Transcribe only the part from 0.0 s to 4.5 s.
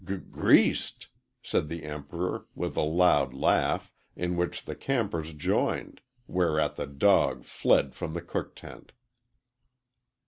"G greased!" said the Emperor, with a loud laugh, in